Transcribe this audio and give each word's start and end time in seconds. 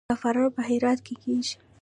زعفران 0.09 0.49
په 0.55 0.61
هرات 0.67 0.99
کې 1.05 1.13
کیږي 1.23 1.55